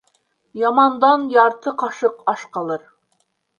Ямандан 0.67 1.27
ярты 1.35 1.75
ҡашыҡ 1.83 2.19
аш 2.35 2.49
ҡалыр. 2.59 2.91